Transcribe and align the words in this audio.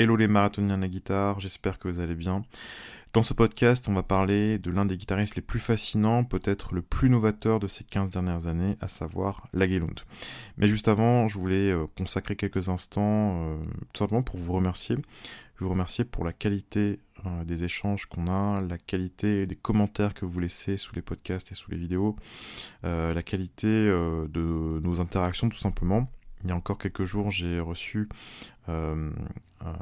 Hello 0.00 0.14
les 0.14 0.28
marathoniens 0.28 0.76
de 0.76 0.82
la 0.82 0.88
guitare, 0.88 1.40
j'espère 1.40 1.80
que 1.80 1.88
vous 1.88 1.98
allez 1.98 2.14
bien. 2.14 2.44
Dans 3.14 3.24
ce 3.24 3.34
podcast, 3.34 3.88
on 3.88 3.94
va 3.94 4.04
parler 4.04 4.60
de 4.60 4.70
l'un 4.70 4.86
des 4.86 4.96
guitaristes 4.96 5.34
les 5.34 5.42
plus 5.42 5.58
fascinants, 5.58 6.22
peut-être 6.22 6.72
le 6.72 6.82
plus 6.82 7.10
novateur 7.10 7.58
de 7.58 7.66
ces 7.66 7.82
15 7.82 8.10
dernières 8.10 8.46
années, 8.46 8.76
à 8.80 8.86
savoir 8.86 9.48
Lagelund. 9.52 9.98
Mais 10.56 10.68
juste 10.68 10.86
avant, 10.86 11.26
je 11.26 11.36
voulais 11.36 11.72
euh, 11.72 11.86
consacrer 11.96 12.36
quelques 12.36 12.68
instants 12.68 13.42
euh, 13.42 13.56
tout 13.92 13.98
simplement 13.98 14.22
pour 14.22 14.38
vous 14.38 14.52
remercier. 14.52 14.94
vous 15.58 15.68
remercier 15.68 16.04
pour 16.04 16.24
la 16.24 16.32
qualité 16.32 17.00
euh, 17.26 17.42
des 17.42 17.64
échanges 17.64 18.06
qu'on 18.06 18.28
a, 18.28 18.60
la 18.60 18.78
qualité 18.78 19.46
des 19.46 19.56
commentaires 19.56 20.14
que 20.14 20.26
vous 20.26 20.38
laissez 20.38 20.76
sous 20.76 20.94
les 20.94 21.02
podcasts 21.02 21.50
et 21.50 21.56
sous 21.56 21.72
les 21.72 21.76
vidéos, 21.76 22.14
la 22.84 23.22
qualité 23.24 23.66
de 23.66 24.80
nos 24.80 25.00
interactions 25.00 25.48
tout 25.48 25.58
simplement 25.58 26.08
il 26.44 26.50
y 26.50 26.52
a 26.52 26.56
encore 26.56 26.78
quelques 26.78 27.04
jours, 27.04 27.30
j'ai 27.30 27.58
reçu 27.58 28.08
euh, 28.68 29.10
euh, 29.64 29.72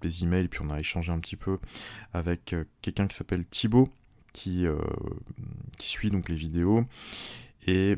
des 0.00 0.24
emails, 0.24 0.48
puis 0.48 0.60
on 0.62 0.70
a 0.70 0.78
échangé 0.78 1.12
un 1.12 1.18
petit 1.18 1.36
peu 1.36 1.58
avec 2.12 2.52
euh, 2.52 2.64
quelqu'un 2.82 3.06
qui 3.06 3.16
s'appelle 3.16 3.46
Thibaut, 3.46 3.88
qui, 4.32 4.66
suit 5.78 6.10
donc 6.10 6.28
les 6.28 6.36
vidéos. 6.36 6.84
Et 7.66 7.96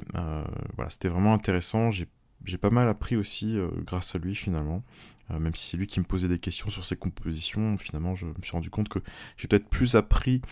voilà, 0.75 0.91
c'était 0.91 1.09
vraiment 1.09 1.33
intéressant. 1.33 1.91
J'ai 1.91 2.59
pas 2.59 2.71
mal 2.71 2.89
appris 2.89 3.17
aussi 3.17 3.57
grâce 3.87 4.17
à 4.17 4.19
lui 4.19 4.35
finalement. 4.35 4.83
même 5.31 5.55
si 5.55 5.71
c'est 5.71 5.77
lui 5.77 5.87
qui 5.87 6.01
me 6.01 6.05
posait 6.05 6.27
des 6.27 6.41
questions 6.41 6.71
sur 6.71 6.85
ses 6.85 6.97
compositions, 6.97 7.77
finalement 7.77 8.17
je 8.17 8.27
me 8.27 8.35
suis 8.43 8.51
rendu 8.51 8.69
compte 8.69 8.89
que 8.89 8.99
j'ai 9.37 9.47
peut-être 9.47 9.69
plus 9.69 9.95
appris 9.95 10.43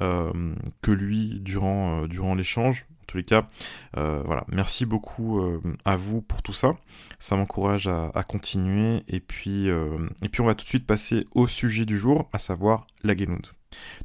que 0.00 0.90
lui 0.90 1.38
durant 1.40 2.34
l'échange 2.34 2.84
tous 3.08 3.16
les 3.16 3.24
cas, 3.24 3.48
euh, 3.96 4.22
voilà, 4.24 4.44
merci 4.48 4.86
beaucoup 4.86 5.40
euh, 5.40 5.60
à 5.84 5.96
vous 5.96 6.22
pour 6.22 6.42
tout 6.42 6.52
ça. 6.52 6.76
Ça 7.18 7.34
m'encourage 7.34 7.88
à, 7.88 8.24
continuer. 8.28 9.02
Et 9.08 9.18
puis, 9.18 9.68
euh, 9.68 9.96
et 10.22 10.28
puis, 10.28 10.42
on 10.42 10.44
va 10.44 10.54
tout 10.54 10.64
de 10.64 10.68
suite 10.68 10.86
passer 10.86 11.24
au 11.32 11.48
sujet 11.48 11.84
du 11.84 11.98
jour, 11.98 12.28
à 12.32 12.38
savoir 12.38 12.86
Lagelund. 13.02 13.42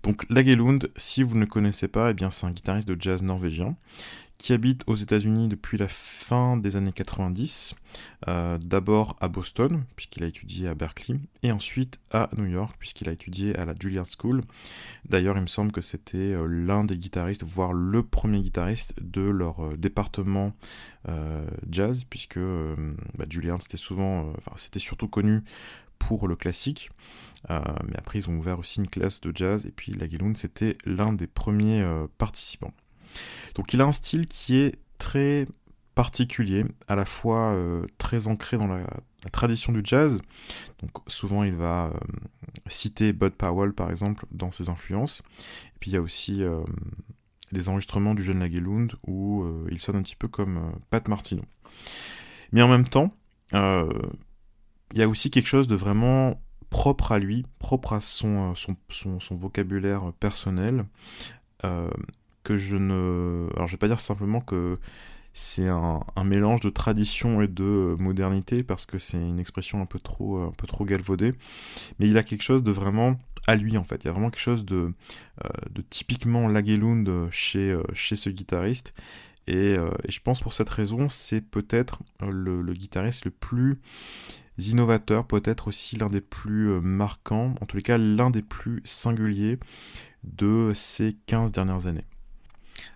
Donc, 0.04 0.24
Lagelund, 0.30 0.90
si 0.96 1.22
vous 1.22 1.38
ne 1.38 1.46
connaissez 1.46 1.88
pas, 1.88 2.12
eh 2.12 2.14
bien, 2.14 2.32
c'est 2.32 2.48
un 2.48 2.52
guitariste 2.52 2.88
de 2.88 3.00
jazz 3.00 3.22
norvégien 3.22 3.76
qui 4.38 4.54
habite 4.54 4.84
aux 4.88 4.96
États-Unis 4.96 5.48
depuis 5.48 5.78
la 5.78 5.88
fin 5.88 6.58
des 6.58 6.76
années 6.76 6.92
90, 6.92 7.76
euh, 8.28 8.58
d'abord 8.58 9.16
à 9.22 9.28
Boston, 9.28 9.84
puisqu'il 9.96 10.24
a 10.24 10.28
étudié 10.28 10.68
à 10.68 10.76
Berkeley, 10.76 11.20
et 11.44 11.52
ensuite 11.52 12.00
à 12.12 12.30
New 12.38 12.48
York, 12.48 12.76
puisqu'il 12.80 13.10
a 13.10 13.12
étudié 13.12 13.56
à 13.56 13.66
la 13.66 13.74
Juilliard 13.80 14.08
School. 14.08 14.42
D'ailleurs, 15.08 15.38
il 15.38 15.42
me 15.42 15.48
semble 15.48 15.72
que 15.72 15.82
c'était 15.82 16.18
euh, 16.18 16.46
l'un 16.48 16.84
des 16.84 16.98
guitaristes, 16.98 17.44
voire 17.44 17.74
le 17.74 18.04
premier 18.04 18.42
guitariste 18.42 18.96
de 19.02 19.22
leur 19.22 19.64
euh, 19.64 19.78
département 19.78 20.54
jazz, 21.70 22.06
puisque 22.10 22.40
bah, 22.40 23.26
Juilliard, 23.30 23.62
c'était 23.62 23.76
souvent, 23.76 24.32
c'était 24.56 24.80
surtout 24.80 25.10
connu 25.10 25.44
pour 26.00 26.30
le 26.30 26.38
classique. 26.38 26.90
mais 27.50 27.98
après, 27.98 28.20
ils 28.20 28.30
ont 28.30 28.38
ouvert 28.38 28.58
aussi 28.58 28.80
une 28.80 28.88
classe 28.88 29.20
de 29.20 29.34
jazz, 29.36 29.66
et 29.66 29.72
puis 29.72 29.92
la 29.92 30.08
c'était 30.36 30.78
l'un 30.86 31.12
des 31.12 31.28
premiers 31.28 31.86
participants. 32.18 32.74
Donc 33.56 33.74
il 33.74 33.82
a 33.82 33.86
un 33.86 33.92
style 33.92 34.28
qui 34.28 34.58
est 34.58 34.76
très 34.98 35.46
particulier, 35.96 36.66
à 36.88 36.96
la 36.96 37.06
fois 37.06 37.52
euh, 37.54 37.86
très 37.98 38.28
ancré 38.28 38.58
dans 38.58 38.68
la, 38.68 38.86
tradition 39.32 39.72
du 39.72 39.82
jazz. 39.84 40.22
Donc 40.82 40.92
souvent 41.08 41.44
il 41.44 41.56
va 41.56 41.86
euh, 41.86 41.98
citer 42.68 43.14
Bud 43.14 43.34
Powell 43.34 43.72
par 43.72 43.90
exemple 43.90 44.26
dans 44.32 44.52
ses 44.52 44.70
influences. 44.70 45.22
Et 45.68 45.80
puis 45.80 45.92
il 45.92 45.94
y 45.94 45.98
a 45.98 46.02
aussi 46.02 46.44
euh, 46.44 46.62
des 47.52 47.70
enregistrements 47.70 48.16
du 48.16 48.24
jeune 48.24 48.40
Lagelund 48.40 48.94
où 49.08 49.46
il 49.70 49.80
sonne 49.80 49.96
un 49.96 50.02
petit 50.02 50.16
peu 50.16 50.28
comme 50.28 50.74
Pat 50.90 51.08
Martino. 51.08 51.44
Mais 52.52 52.62
en 52.62 52.68
même 52.68 52.88
temps, 52.88 53.14
il 53.54 54.98
y 54.98 55.04
a 55.04 55.08
aussi 55.08 55.30
quelque 55.30 55.48
chose 55.48 55.68
de 55.68 55.76
vraiment 55.76 56.42
propre 56.70 57.12
à 57.12 57.20
lui, 57.20 57.46
propre 57.60 57.94
à 57.94 58.02
son 58.02 58.56
vocabulaire 59.32 60.12
personnel 60.20 60.86
que 62.44 62.58
je 62.58 62.76
ne... 62.76 63.48
Alors 63.56 63.68
je 63.68 63.74
vais 63.74 63.78
pas 63.78 63.88
dire 63.88 64.00
simplement 64.00 64.42
que 64.42 64.78
c'est 65.34 65.68
un, 65.68 66.04
mélange 66.24 66.62
de 66.62 66.70
tradition 66.70 67.42
et 67.42 67.48
de 67.48 67.96
modernité 67.98 68.64
parce 68.64 68.86
que 68.86 69.00
c'est 69.00 69.18
une 69.18 69.40
expression 69.40 69.82
un 69.82 69.88
peu 69.88 70.00
trop 70.00 70.38
un 70.38 70.52
peu 70.52 70.68
trop 70.68 70.86
galvaudée 70.86 71.34
mais 71.98 72.08
il 72.08 72.18
a 72.20 72.24
quelque 72.24 72.44
chose 72.44 72.62
de 72.62 72.72
vraiment 72.72 73.18
à 73.48 73.56
lui 73.56 73.78
en 73.78 73.84
fait. 73.84 74.04
Il 74.04 74.08
y 74.08 74.10
a 74.10 74.14
vraiment 74.14 74.30
quelque 74.30 74.42
chose 74.42 74.66
de, 74.66 74.94
euh, 75.44 75.50
typiquement 75.90 76.48
Lagelund 76.48 77.30
chez, 77.32 77.72
euh, 77.72 77.84
ce 77.94 78.30
guitariste. 78.30 78.94
Euh, 79.50 79.92
et, 80.06 80.12
je 80.12 80.22
pense 80.22 80.40
pour 80.40 80.54
cette 80.54 80.70
raison 80.70 81.10
c'est 81.10 81.42
peut-être 81.42 82.00
le, 82.22 82.62
guitariste 82.74 83.26
le 83.26 83.32
plus 83.32 83.82
innovateur 84.58 85.28
peut-être 85.28 85.68
aussi 85.68 85.98
l'un 85.98 86.08
des 86.08 86.22
plus 86.22 86.80
marquants 86.80 87.54
en 87.60 87.66
tous 87.66 87.76
les 87.76 87.84
cas 87.84 87.98
l'un 87.98 88.30
des 88.30 88.42
plus 88.42 88.82
singuliers 88.86 89.60
de 90.24 90.72
ces 90.74 91.18
15 91.26 91.52
dernières 91.52 91.88
années 91.88 92.06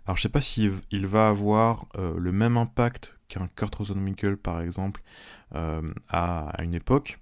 alors 0.06 0.18
je 0.18 0.22
sais 0.22 0.30
pas 0.30 0.42
s'il 0.42 0.74
il 0.92 1.08
va 1.08 1.30
avoir 1.30 1.86
euh, 1.98 2.14
le 2.18 2.32
même 2.32 2.58
impact 2.58 3.16
qu'un 3.28 3.48
Kurt 3.56 3.76
Rosenwinkel 3.76 4.38
par 4.38 4.62
exemple 4.62 5.02
euh, 5.56 5.82
à, 6.10 6.54
une 6.62 6.74
époque, 6.76 7.20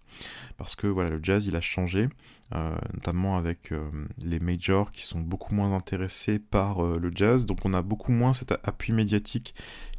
parce 0.57 0.75
que 0.75 0.87
voilà 0.87 1.11
le 1.11 1.19
jazz 1.21 1.47
il 1.47 1.55
a 1.55 1.61
changé, 1.61 2.09
euh, 2.53 2.75
notamment 2.93 3.37
avec 3.37 3.73
les 4.19 4.39
majors 4.39 4.91
qui 4.91 5.03
sont 5.03 5.19
beaucoup 5.19 5.53
moins 5.53 5.73
intéressés 5.73 6.39
par 6.39 6.83
le 6.83 7.11
jazz, 7.13 7.45
donc 7.45 7.59
on 7.65 7.73
a 7.73 7.81
beaucoup 7.81 8.11
moins 8.11 8.33
cet 8.33 8.51
appui 8.51 8.93
médiatique 8.93 9.55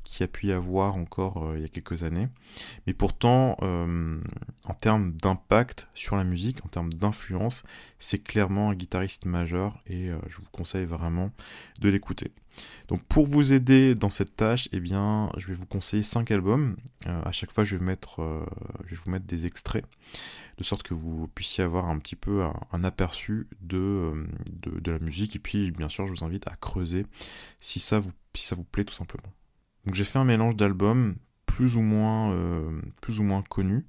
qui 0.07 0.23
a 0.23 0.29
pu 0.29 0.47
y 0.49 0.53
avoir 0.53 0.97
encore 0.97 1.53
il 1.57 1.63
y 1.63 1.65
a 1.65 1.69
quelques 1.69 2.03
années. 2.03 2.29
Mais 2.87 2.95
pourtant, 2.95 3.57
en 3.61 4.75
termes 4.75 5.13
d'impact 5.13 5.89
sur 5.95 6.17
la 6.17 6.25
musique, 6.25 6.65
en 6.65 6.69
termes 6.69 6.93
d'influence, 6.93 7.65
c'est 7.99 8.19
clairement 8.19 8.71
un 8.71 8.75
guitariste 8.75 9.27
majeur 9.27 9.83
et 9.87 10.11
je 10.29 10.37
vous 10.37 10.51
conseille 10.53 10.87
vraiment 10.87 11.31
de 11.81 11.89
l'écouter. 11.89 12.33
Donc 12.89 13.03
pour 13.05 13.27
vous 13.27 13.53
aider 13.53 13.95
dans 13.95 14.09
cette 14.09 14.37
tâche, 14.37 14.69
eh 14.73 14.81
bien, 14.81 15.31
je 15.37 15.47
vais 15.47 15.55
vous 15.55 15.67
conseiller 15.67 16.03
5 16.03 16.31
albums. 16.31 16.77
Euh, 17.07 17.23
à 17.25 17.33
chaque 17.33 17.53
fois, 17.53 17.65
je 17.65 17.77
vais, 17.77 17.85
mettre, 17.85 18.23
euh, 18.23 18.45
je 18.85 18.95
vais 18.95 19.01
vous 19.05 19.11
mettre 19.11 19.27
des 19.27 19.47
extraits, 19.47 19.85
de 20.59 20.65
sorte 20.65 20.83
que 20.83 20.95
vous 20.95 21.29
puissiez 21.29 21.65
avoir 21.65 21.87
un 21.87 21.99
petit 21.99 22.17
peu 22.17 22.45
un, 22.73 22.85
aperçu 22.85 23.49
euh, 23.73 24.25
de, 24.51 24.81
de, 24.81 24.93
la 24.93 24.99
musique. 24.99 25.37
Et 25.37 25.39
puis, 25.39 25.71
bien 25.71 25.89
sûr, 25.89 26.07
je 26.07 26.13
vous 26.13 26.25
invite 26.25 26.49
à 26.49 26.57
creuser 26.57 27.07
si 27.61 27.81
ça 27.81 27.99
vous, 27.99 28.13
si 28.35 28.47
ça 28.47 28.55
vous 28.55 28.65
plaît 28.65 28.85
tout 28.85 28.95
simplement. 28.95 29.33
Donc 29.87 29.95
j'ai 29.95 30.05
fait 30.05 30.19
un 30.19 30.25
mélange 30.25 30.57
d'albums 30.57 31.15
plus 31.47 31.77
ou 31.77 31.81
moins, 31.81 32.37
plus 33.01 33.21
ou 33.21 33.23
moins 33.23 33.43
connus, 33.43 33.87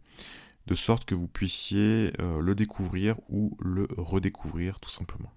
de 0.68 0.76
sorte 0.76 1.06
que 1.06 1.16
vous 1.16 1.28
puissiez 1.28 2.14
le 2.20 2.56
découvrir 2.56 3.18
ou 3.30 3.58
le 3.60 3.88
redécouvrir 3.98 4.80
tout 4.80 4.92
simplement. 4.92 5.32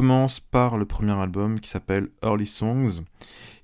Commence 0.00 0.40
par 0.40 0.78
le 0.78 0.86
premier 0.86 1.12
album 1.12 1.60
qui 1.60 1.68
s'appelle 1.68 2.08
Early 2.22 2.46
Songs, 2.46 3.02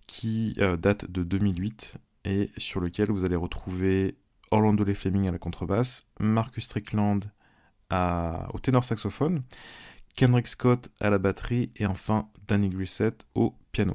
qui 0.07 0.53
euh, 0.59 0.77
date 0.77 1.11
de 1.11 1.23
2008 1.23 1.97
et 2.27 2.51
sur 2.59 2.83
lequel 2.83 3.11
vous 3.11 3.25
allez 3.25 3.37
retrouver 3.37 4.19
Orlando 4.51 4.85
Lee 4.85 4.95
Fleming 4.95 5.29
à 5.29 5.33
la 5.33 5.39
contrebasse, 5.39 6.07
Marcus 6.21 6.65
Strickland 6.65 7.25
au 7.91 8.59
ténor 8.61 8.85
saxophone, 8.85 9.45
Kendrick 10.15 10.47
Scott 10.47 10.91
à 11.01 11.09
la 11.09 11.17
batterie 11.17 11.71
et 11.77 11.87
enfin 11.87 12.29
Danny 12.47 12.69
Grissett 12.69 13.27
au 13.35 13.55
piano. 13.73 13.95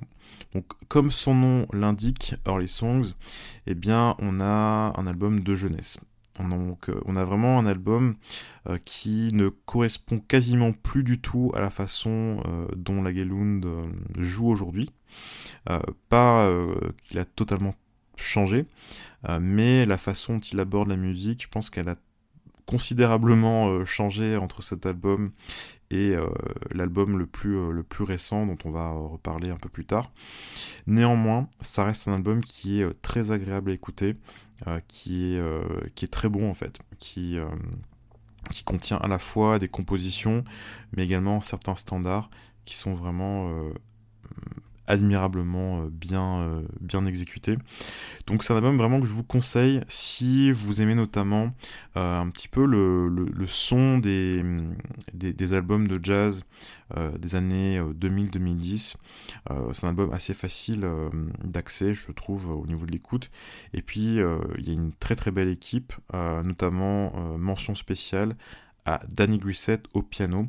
Donc 0.55 0.65
comme 0.87 1.11
son 1.11 1.35
nom 1.35 1.67
l'indique, 1.71 2.33
Early 2.47 2.67
Songs, 2.67 3.13
eh 3.67 3.75
bien 3.75 4.15
on 4.17 4.39
a 4.39 4.93
un 4.97 5.05
album 5.05 5.41
de 5.41 5.53
jeunesse. 5.53 5.99
Donc 6.39 6.89
on 7.05 7.15
a 7.15 7.23
vraiment 7.23 7.59
un 7.59 7.65
album 7.65 8.15
qui 8.85 9.29
ne 9.33 9.49
correspond 9.49 10.19
quasiment 10.19 10.71
plus 10.71 11.03
du 11.03 11.19
tout 11.19 11.51
à 11.55 11.59
la 11.59 11.69
façon 11.69 12.41
dont 12.75 13.01
la 13.01 13.13
Gelund 13.13 13.65
joue 14.17 14.47
aujourd'hui. 14.47 14.91
pas 16.09 16.51
qu'il 17.03 17.19
a 17.19 17.25
totalement 17.25 17.73
changé, 18.15 18.65
mais 19.39 19.85
la 19.85 19.97
façon 19.97 20.35
dont 20.35 20.39
il 20.39 20.59
aborde 20.59 20.89
la 20.89 20.95
musique, 20.95 21.43
je 21.43 21.47
pense 21.49 21.69
qu'elle 21.69 21.89
a 21.89 21.95
considérablement 22.65 23.83
changé 23.83 24.37
entre 24.37 24.63
cet 24.63 24.85
album 24.85 25.31
et 25.91 26.15
euh, 26.15 26.29
l'album 26.73 27.19
le, 27.19 27.25
plus, 27.25 27.57
euh, 27.57 27.83
récent 27.99 28.45
dont 28.45 28.57
on 28.63 28.71
va 28.71 28.89
reparler 28.91 29.49
un 29.49 29.57
peu 29.57 29.69
plus 29.69 29.85
tard. 29.85 30.11
Néanmoins, 30.87 31.47
ça 31.59 31.83
reste 31.83 32.07
un 32.07 32.13
album 32.13 32.41
qui 32.41 32.79
est 32.79 32.85
euh, 32.85 32.93
très 33.01 33.31
agréable 33.31 33.71
à 33.71 33.73
écouter, 33.73 34.15
qui, 34.87 35.35
est, 35.35 35.41
qui 35.95 36.05
est 36.05 36.09
très 36.09 36.29
bon 36.29 36.49
en 36.49 36.53
fait, 36.53 36.79
qui, 36.99 37.37
qui 38.51 38.63
contient 38.63 38.97
à 38.97 39.07
la 39.07 39.19
fois 39.19 39.59
des 39.59 39.67
compositions, 39.67 40.43
mais 40.95 41.03
également 41.03 41.41
certains 41.41 41.75
standards 41.75 42.29
qui 42.65 42.75
sont 42.75 42.93
vraiment 42.93 43.49
admirablement 44.87 45.81
euh, 45.81 45.89
bien, 45.91 46.41
euh, 46.41 46.61
bien 46.79 47.05
exécuté. 47.05 47.57
Donc 48.27 48.43
c'est 48.43 48.53
un 48.53 48.57
album 48.57 48.77
vraiment 48.77 48.99
que 48.99 49.07
je 49.07 49.13
vous 49.13 49.23
conseille 49.23 49.81
si 49.87 50.51
vous 50.51 50.81
aimez 50.81 50.95
notamment 50.95 51.51
euh, 51.97 52.19
un 52.19 52.29
petit 52.29 52.47
peu 52.47 52.65
le, 52.65 53.07
le, 53.09 53.47
son 53.47 53.97
des, 53.97 54.43
des, 55.13 55.53
albums 55.53 55.87
de 55.87 55.99
jazz 56.01 56.43
des 57.19 57.35
années 57.35 57.79
2000-2010. 57.79 58.95
c'est 59.73 59.85
un 59.85 59.89
album 59.89 60.11
assez 60.13 60.33
facile 60.33 60.87
d'accès, 61.43 61.93
je 61.93 62.11
trouve, 62.11 62.49
au 62.49 62.65
niveau 62.67 62.85
de 62.85 62.91
l'écoute. 62.91 63.29
Et 63.73 63.81
puis 63.81 64.17
il 64.57 64.67
y 64.67 64.69
a 64.69 64.73
une 64.73 64.93
très 64.93 65.15
très 65.15 65.31
belle 65.31 65.49
équipe, 65.49 65.93
notamment 66.13 67.37
mention 67.37 67.75
spéciale 67.75 68.35
à 68.85 69.01
Danny 69.09 69.37
Grissett 69.37 69.85
au 69.93 70.01
piano, 70.01 70.47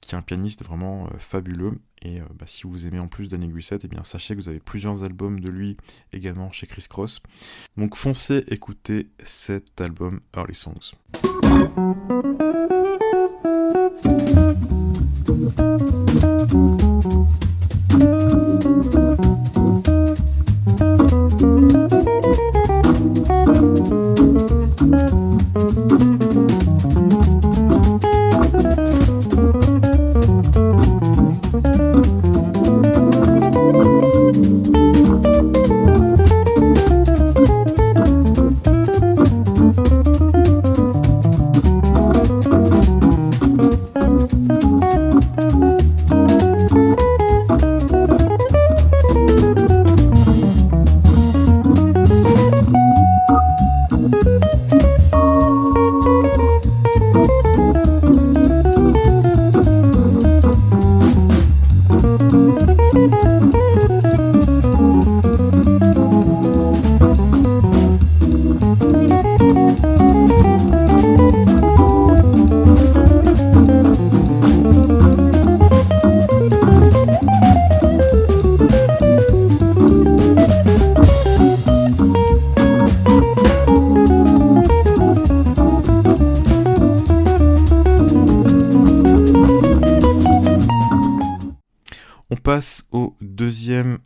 qui 0.00 0.14
est 0.14 0.18
un 0.18 0.22
pianiste 0.22 0.64
vraiment 0.64 1.08
fabuleux 1.18 1.78
et 2.02 2.20
euh, 2.20 2.24
bah, 2.38 2.46
si 2.46 2.66
vous 2.66 2.86
aimez 2.86 2.98
en 2.98 3.08
plus 3.08 3.28
Danny 3.28 3.48
Grissett, 3.48 3.82
eh 3.84 3.88
bien 3.88 4.04
sachez 4.04 4.34
que 4.34 4.40
vous 4.40 4.48
avez 4.48 4.60
plusieurs 4.60 5.04
albums 5.04 5.40
de 5.40 5.48
lui 5.48 5.76
également 6.12 6.50
chez 6.50 6.66
Chris 6.66 6.86
Cross. 6.88 7.22
Donc 7.76 7.96
foncez 7.96 8.44
écouter 8.48 9.08
cet 9.24 9.80
album 9.80 10.20
Early 10.36 10.54
Songs. 10.54 10.92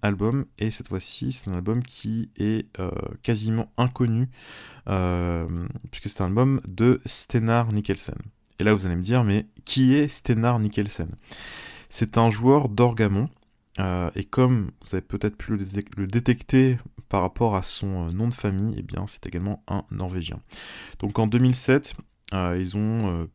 Album, 0.02 0.46
et 0.58 0.70
cette 0.70 0.88
fois-ci, 0.88 1.32
c'est 1.32 1.50
un 1.50 1.54
album 1.54 1.82
qui 1.82 2.30
est 2.36 2.66
euh, 2.80 2.90
quasiment 3.22 3.72
inconnu, 3.76 4.28
euh, 4.88 5.66
puisque 5.90 6.08
c'est 6.08 6.22
un 6.22 6.26
album 6.26 6.60
de 6.66 7.00
Stenar 7.04 7.72
Nicholson. 7.72 8.16
Et 8.58 8.64
là, 8.64 8.74
vous 8.74 8.86
allez 8.86 8.96
me 8.96 9.02
dire, 9.02 9.24
mais 9.24 9.46
qui 9.64 9.94
est 9.94 10.08
Stenar 10.08 10.58
Nicholson 10.58 11.08
C'est 11.90 12.18
un 12.18 12.30
joueur 12.30 12.68
d'orgamon, 12.68 13.28
euh, 13.78 14.10
et 14.14 14.24
comme 14.24 14.70
vous 14.82 14.94
avez 14.94 15.02
peut-être 15.02 15.36
pu 15.36 15.56
le, 15.56 16.06
détecter 16.06 16.78
par 17.08 17.22
rapport 17.22 17.56
à 17.56 17.62
son 17.62 18.06
nom 18.06 18.28
de 18.28 18.34
famille, 18.34 18.74
et 18.74 18.80
eh 18.80 18.82
bien, 18.82 19.06
c'est 19.06 19.26
également 19.26 19.62
un 19.69 19.84
Norvégien. 19.90 20.40
Donc 20.98 21.19
en 21.19 21.26
2007, 21.26 21.94
ils 22.32 22.76
ont 22.76 23.28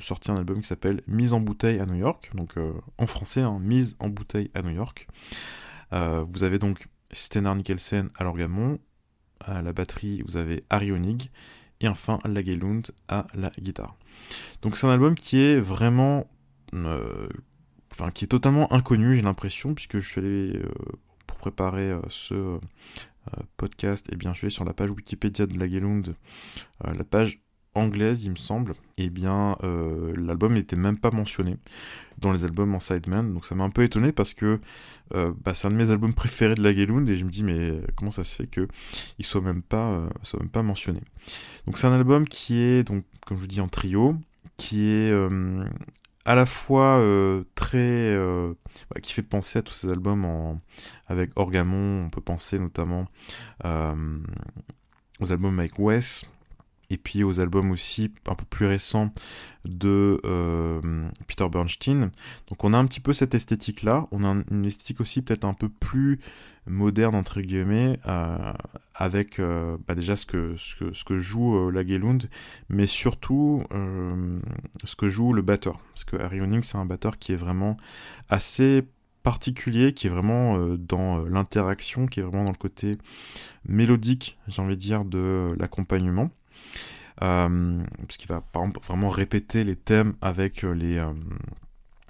sorti 0.00 0.30
un 0.30 0.36
album 0.36 0.60
qui 0.60 0.68
s'appelle 0.68 1.02
Mise 1.06 1.32
en 1.32 1.40
bouteille 1.40 1.80
à 1.80 1.86
New 1.86 1.96
York, 1.96 2.30
donc 2.34 2.56
euh, 2.56 2.72
en 2.96 3.06
français, 3.06 3.40
hein, 3.40 3.58
Mise 3.60 3.96
en 3.98 4.08
bouteille 4.08 4.50
à 4.54 4.62
New 4.62 4.70
York. 4.70 5.08
Euh, 5.92 6.24
vous 6.28 6.44
avez 6.44 6.58
donc 6.58 6.88
Stenar 7.10 7.56
Nicholson 7.56 8.08
à 8.16 8.24
l'orgamon, 8.24 8.78
à 9.40 9.62
la 9.62 9.72
batterie 9.72 10.22
vous 10.26 10.36
avez 10.36 10.64
Harry 10.70 10.92
Honig, 10.92 11.30
et 11.80 11.88
enfin 11.88 12.18
Lagelund 12.24 12.82
à 13.08 13.26
la 13.34 13.50
guitare. 13.58 13.96
Donc 14.62 14.76
c'est 14.76 14.86
un 14.86 14.90
album 14.90 15.14
qui 15.14 15.40
est 15.40 15.60
vraiment... 15.60 16.30
Enfin, 17.90 18.10
qui 18.10 18.26
est 18.26 18.28
totalement 18.28 18.70
inconnu, 18.72 19.16
j'ai 19.16 19.22
l'impression, 19.22 19.74
puisque 19.74 19.98
je 19.98 20.08
suis 20.08 20.20
allé, 20.20 20.62
pour 21.26 21.38
préparer 21.38 21.96
ce 22.10 22.60
podcast, 23.56 24.06
et 24.08 24.10
eh 24.12 24.16
bien 24.16 24.34
je 24.34 24.38
suis 24.38 24.44
allé 24.44 24.50
sur 24.50 24.66
la 24.66 24.74
page 24.74 24.90
Wikipédia 24.90 25.46
de 25.46 25.58
Lagelund, 25.58 26.14
la 26.84 27.04
page 27.04 27.40
anglaise, 27.74 28.24
il 28.24 28.30
me 28.30 28.36
semble, 28.36 28.74
eh 28.96 29.10
bien 29.10 29.56
euh, 29.62 30.12
l'album 30.16 30.54
n'était 30.54 30.76
même 30.76 30.98
pas 30.98 31.10
mentionné 31.10 31.56
dans 32.18 32.32
les 32.32 32.44
albums 32.44 32.74
en 32.74 32.80
sideman, 32.80 33.32
donc 33.32 33.44
ça 33.44 33.54
m'a 33.54 33.64
un 33.64 33.70
peu 33.70 33.84
étonné 33.84 34.10
parce 34.12 34.34
que 34.34 34.60
euh, 35.14 35.32
bah, 35.44 35.54
c'est 35.54 35.68
un 35.68 35.70
de 35.70 35.76
mes 35.76 35.90
albums 35.90 36.14
préférés 36.14 36.54
de 36.54 36.62
la 36.62 36.74
Gelund 36.74 37.08
et 37.08 37.16
je 37.16 37.24
me 37.24 37.30
dis 37.30 37.44
mais 37.44 37.80
comment 37.94 38.10
ça 38.10 38.24
se 38.24 38.34
fait 38.34 38.46
que 38.46 38.66
il 39.18 39.24
soit 39.24 39.40
même 39.40 39.62
pas, 39.62 39.90
euh, 39.90 40.08
soit 40.22 40.40
même 40.40 40.48
pas 40.48 40.62
mentionné? 40.62 41.00
Donc 41.66 41.78
c'est 41.78 41.86
un 41.86 41.92
album 41.92 42.26
qui 42.26 42.60
est 42.60 42.84
donc 42.84 43.04
comme 43.24 43.36
je 43.36 43.42
vous 43.42 43.48
dis 43.48 43.60
en 43.60 43.68
trio, 43.68 44.16
qui 44.56 44.90
est 44.90 45.12
à 46.24 46.34
la 46.34 46.46
fois 46.46 47.00
très 47.54 48.18
qui 49.02 49.12
fait 49.12 49.22
penser 49.22 49.60
à 49.60 49.62
tous 49.62 49.74
ces 49.74 49.88
albums 49.88 50.24
en, 50.24 50.60
avec 51.06 51.30
Orgamon, 51.36 52.04
on 52.06 52.10
peut 52.10 52.20
penser 52.20 52.58
notamment 52.58 53.06
aux 53.64 55.32
albums 55.32 55.58
avec 55.60 55.78
Wes, 55.78 56.24
et 56.90 56.96
puis 56.96 57.22
aux 57.22 57.40
albums 57.40 57.70
aussi 57.70 58.12
un 58.26 58.34
peu 58.34 58.44
plus 58.44 58.66
récents 58.66 59.12
de 59.64 60.20
euh, 60.24 60.80
Peter 61.26 61.46
Bernstein. 61.50 62.10
Donc 62.48 62.64
on 62.64 62.72
a 62.72 62.78
un 62.78 62.86
petit 62.86 63.00
peu 63.00 63.12
cette 63.12 63.34
esthétique-là, 63.34 64.06
on 64.10 64.24
a 64.24 64.34
une 64.50 64.64
esthétique 64.64 65.00
aussi 65.00 65.22
peut-être 65.22 65.44
un 65.44 65.54
peu 65.54 65.68
plus 65.68 66.18
moderne 66.66 67.14
entre 67.14 67.40
guillemets, 67.40 67.98
euh, 68.06 68.52
avec 68.94 69.38
euh, 69.38 69.76
bah, 69.86 69.94
déjà 69.94 70.16
ce 70.16 70.26
que, 70.26 71.18
joue 71.18 71.70
la 71.70 71.86
Gelund, 71.86 72.28
mais 72.68 72.86
surtout 72.86 73.64
ce 74.84 74.96
que 74.96 75.08
joue 75.08 75.32
le 75.32 75.42
batteur. 75.42 75.78
Parce 75.94 76.04
que 76.04 76.16
Harry 76.16 76.40
Honing 76.40 76.62
c'est 76.62 76.78
un 76.78 76.86
batteur 76.86 77.18
qui 77.18 77.32
est 77.32 77.36
vraiment 77.36 77.76
assez 78.30 78.84
particulier, 79.22 79.92
qui 79.92 80.06
est 80.06 80.10
vraiment 80.10 80.58
dans 80.78 81.18
l'interaction, 81.18 82.06
qui 82.06 82.20
est 82.20 82.22
vraiment 82.22 82.44
dans 82.44 82.52
le 82.52 82.56
côté 82.56 82.92
mélodique, 83.66 84.38
j'ai 84.46 84.62
envie 84.62 84.76
de 84.76 84.80
dire, 84.80 85.04
de 85.04 85.48
l'accompagnement. 85.58 86.30
Euh, 87.22 87.82
parce 88.06 88.16
qu'il 88.16 88.28
va 88.28 88.40
par 88.40 88.62
exemple 88.62 88.80
vraiment 88.86 89.08
répéter 89.08 89.64
les 89.64 89.74
thèmes 89.74 90.14
avec 90.20 90.62
euh, 90.62 90.72
les, 90.72 90.98
euh, 90.98 91.12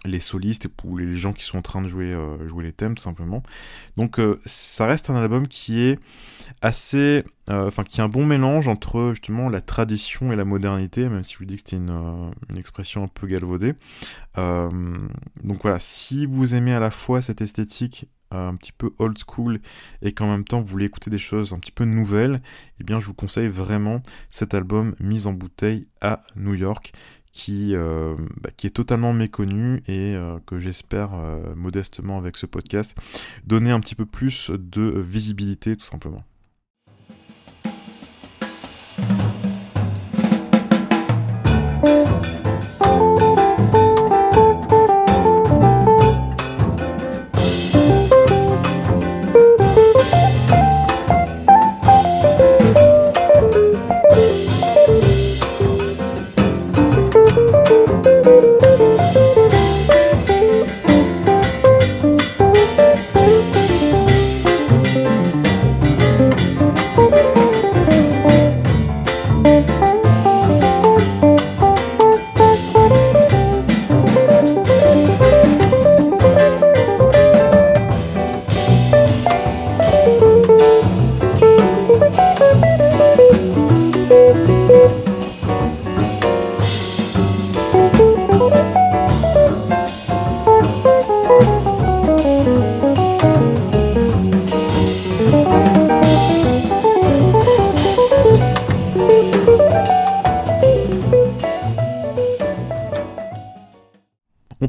les 0.04 0.20
solistes 0.20 0.68
ou 0.84 0.98
les 0.98 1.16
gens 1.16 1.32
qui 1.32 1.44
sont 1.44 1.56
en 1.58 1.62
train 1.62 1.80
de 1.80 1.86
jouer, 1.86 2.14
jouer 2.46 2.64
les 2.64 2.72
thèmes 2.72 2.98
simplement. 2.98 3.42
Donc 3.96 4.20
ça 4.44 4.86
reste 4.86 5.10
un 5.10 5.16
album 5.16 5.48
qui 5.48 5.80
est 5.80 5.98
assez, 6.62 7.24
enfin 7.48 7.82
qui 7.82 8.00
est 8.00 8.04
un 8.04 8.08
bon 8.08 8.24
mélange 8.24 8.68
entre 8.68 9.08
justement 9.10 9.48
la 9.48 9.60
tradition 9.60 10.30
et 10.30 10.36
la 10.36 10.44
modernité, 10.44 11.08
même 11.08 11.24
si 11.24 11.34
je 11.34 11.38
vous 11.40 11.46
dis 11.46 11.56
que 11.56 11.62
c'était 11.62 11.78
une, 11.78 12.30
une, 12.48 12.58
expression 12.58 13.02
un 13.02 13.08
peu 13.08 13.26
galvaudée. 13.26 13.74
donc 14.36 15.62
voilà, 15.62 15.80
si 15.80 16.26
vous 16.26 16.54
aimez 16.54 16.74
à 16.74 16.80
la 16.80 16.92
fois 16.92 17.20
cette 17.20 17.40
esthétique 17.40 18.06
un 18.30 18.54
petit 18.56 18.73
peu 18.73 18.90
old 18.99 19.16
school 19.18 19.61
et 20.02 20.12
qu'en 20.12 20.28
même 20.28 20.44
temps 20.44 20.61
vous 20.61 20.66
voulez 20.66 20.87
écouter 20.87 21.11
des 21.11 21.18
choses 21.18 21.52
un 21.52 21.58
petit 21.58 21.73
peu 21.73 21.85
nouvelles, 21.85 22.42
eh 22.80 22.85
bien 22.85 23.00
je 23.00 23.06
vous 23.06 23.14
conseille 23.14 23.49
vraiment 23.49 24.02
cet 24.28 24.54
album 24.54 24.94
Mise 25.00 25.26
en 25.26 25.32
bouteille 25.32 25.87
à 26.00 26.23
New 26.37 26.54
York 26.54 26.92
qui, 27.32 27.75
euh, 27.75 28.16
bah, 28.40 28.50
est 28.64 28.75
totalement 28.75 29.12
méconnu 29.12 29.82
et 29.87 30.14
euh, 30.16 30.38
que 30.47 30.58
j'espère 30.58 31.14
euh, 31.14 31.54
modestement 31.54 32.18
avec 32.18 32.37
ce 32.37 32.47
podcast 32.47 32.97
donner 33.47 33.70
un 33.70 33.80
petit 33.80 33.94
peu 33.94 34.06
plus 34.06 34.50
de 34.50 34.82
visibilité 34.99 35.76
tout 35.76 35.85
simplement. 35.85 36.25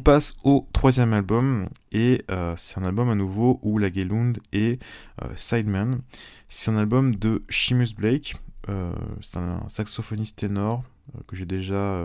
Passe 0.09 0.33
au 0.43 0.67
troisième 0.73 1.13
album, 1.13 1.67
et 1.91 2.25
euh, 2.31 2.55
c'est 2.57 2.79
un 2.79 2.83
album 2.83 3.11
à 3.11 3.13
nouveau 3.13 3.59
où 3.61 3.77
la 3.77 3.91
Gelund 3.91 4.39
est 4.51 4.81
euh, 5.21 5.27
Sideman. 5.35 6.01
C'est 6.47 6.71
un 6.71 6.77
album 6.77 7.13
de 7.13 7.41
Seamus 7.47 7.93
Blake, 7.95 8.35
euh, 8.69 8.91
c'est 9.21 9.37
un 9.37 9.69
saxophoniste 9.69 10.39
ténor 10.39 10.83
que 11.27 11.35
j'ai 11.35 11.45
déjà 11.45 12.01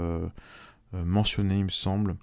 mentionné, 0.93 1.57
il 1.57 1.65
me 1.65 1.71
semble, 1.71 2.17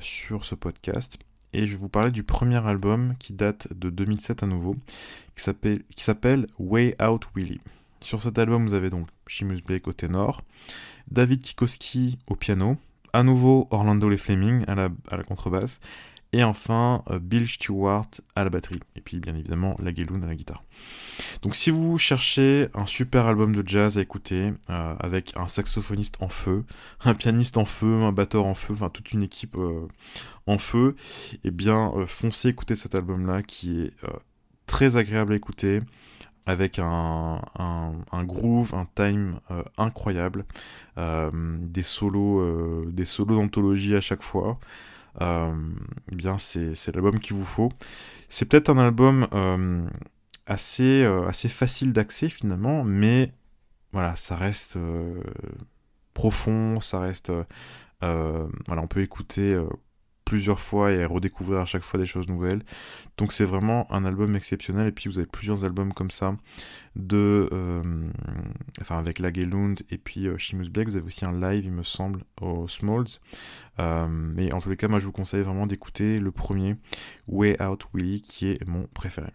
sur 0.00 0.44
ce 0.44 0.56
podcast. 0.56 1.16
Et 1.52 1.64
je 1.64 1.74
vais 1.74 1.78
vous 1.78 1.88
parler 1.88 2.10
du 2.10 2.24
premier 2.24 2.66
album 2.66 3.14
qui 3.20 3.34
date 3.34 3.72
de 3.72 3.90
2007 3.90 4.42
à 4.42 4.46
nouveau, 4.46 4.74
qui 5.36 5.44
s'appelle 6.02 6.46
Way 6.58 6.96
Out 7.00 7.28
Willie. 7.36 7.60
Sur 8.00 8.20
cet 8.20 8.36
album, 8.36 8.66
vous 8.66 8.74
avez 8.74 8.90
donc 8.90 9.06
Seamus 9.28 9.62
Blake 9.64 9.86
au 9.86 9.92
ténor, 9.92 10.42
David 11.08 11.40
Kikoski 11.40 12.18
au 12.26 12.34
piano, 12.34 12.78
à 13.14 13.22
nouveau 13.22 13.68
Orlando 13.70 14.08
Les 14.08 14.16
Fleming 14.16 14.64
à 14.66 14.74
la, 14.74 15.22
contrebasse, 15.22 15.80
et 16.32 16.42
enfin 16.42 17.04
euh, 17.10 17.20
Bill 17.20 17.48
Stewart 17.48 18.08
à 18.34 18.42
la 18.42 18.50
batterie, 18.50 18.80
et 18.96 19.00
puis 19.00 19.20
bien 19.20 19.36
évidemment 19.36 19.76
la 19.80 19.90
à 19.90 20.26
la 20.26 20.34
guitare. 20.34 20.64
Donc 21.42 21.54
si 21.54 21.70
vous 21.70 21.96
cherchez 21.96 22.66
un 22.74 22.86
super 22.86 23.26
album 23.26 23.54
de 23.54 23.66
jazz 23.66 23.98
à 23.98 24.02
écouter, 24.02 24.52
euh, 24.68 24.94
avec 24.98 25.32
un 25.36 25.46
saxophoniste 25.46 26.16
en 26.18 26.28
feu, 26.28 26.64
un 27.04 27.14
pianiste 27.14 27.56
en 27.56 27.64
feu, 27.64 28.02
un 28.02 28.10
batteur 28.10 28.46
en 28.46 28.54
feu, 28.54 28.74
enfin 28.74 28.90
toute 28.90 29.12
une 29.12 29.22
équipe 29.22 29.56
euh, 29.56 29.86
en 30.48 30.58
feu, 30.58 30.96
eh 31.44 31.52
bien 31.52 31.92
foncez 32.06 32.48
écouter 32.48 32.74
cet 32.74 32.96
album-là 32.96 33.44
qui 33.44 33.80
est 33.80 33.92
très 34.66 34.96
agréable 34.96 35.34
à 35.34 35.36
écouter, 35.36 35.80
avec 36.46 36.78
un, 36.78 37.40
groove, 38.24 38.74
un 38.74 38.86
time 38.94 39.40
euh, 39.50 39.62
incroyable, 39.78 40.44
euh, 40.98 41.30
des 41.32 41.82
solos, 41.82 42.40
euh, 42.40 42.90
des 42.92 43.04
solos 43.04 43.36
d'anthologie 43.36 43.96
à 43.96 44.00
chaque 44.00 44.22
fois. 44.22 44.58
eh 45.20 46.14
bien, 46.14 46.38
c'est, 46.38 46.74
c'est 46.74 46.94
l'album 46.94 47.18
qu'il 47.18 47.36
vous 47.36 47.44
faut. 47.44 47.70
C'est 48.28 48.46
peut-être 48.46 48.68
un 48.68 48.78
album 48.78 49.28
assez, 50.46 51.04
assez 51.28 51.48
facile 51.48 51.92
d'accès 51.92 52.28
finalement, 52.28 52.84
mais 52.84 53.32
voilà, 53.92 54.16
ça 54.16 54.36
reste 54.36 54.76
profond, 56.14 56.80
ça 56.80 57.00
reste, 57.00 57.32
voilà, 58.00 58.82
on 58.82 58.86
peut 58.88 59.02
écouter 59.02 59.56
plusieurs 60.24 60.60
fois 60.60 60.90
et 60.90 61.04
redécouvrir 61.04 61.60
à 61.60 61.64
chaque 61.64 61.84
fois 61.84 62.00
des 62.00 62.06
choses 62.06 62.28
nouvelles. 62.28 62.62
Donc 63.16 63.32
c'est 63.32 63.44
vraiment 63.44 63.90
un 63.92 64.04
album 64.04 64.34
exceptionnel 64.34 64.88
et 64.88 64.92
puis 64.92 65.08
vous 65.08 65.18
avez 65.18 65.26
plusieurs 65.26 65.64
albums 65.64 65.92
comme 65.92 66.10
ça 66.10 66.36
de 66.96 67.48
euh, 67.52 67.82
enfin 68.80 68.98
avec 68.98 69.18
Lagelund 69.18 69.76
et 69.90 69.98
puis 69.98 70.26
euh, 70.26 70.36
Shimus 70.38 70.70
Black, 70.70 70.88
vous 70.88 70.96
avez 70.96 71.06
aussi 71.06 71.24
un 71.24 71.38
live 71.38 71.64
il 71.64 71.72
me 71.72 71.82
semble 71.82 72.22
au 72.40 72.66
Smalls. 72.68 73.20
Euh, 73.78 74.06
mais 74.08 74.52
en 74.54 74.60
tous 74.60 74.70
les 74.70 74.76
cas 74.76 74.88
moi 74.88 74.98
je 74.98 75.06
vous 75.06 75.12
conseille 75.12 75.42
vraiment 75.42 75.66
d'écouter 75.66 76.18
le 76.18 76.32
premier 76.32 76.76
Way 77.28 77.62
Out 77.62 77.86
Willie 77.94 78.22
qui 78.22 78.50
est 78.50 78.66
mon 78.66 78.86
préféré. 78.94 79.32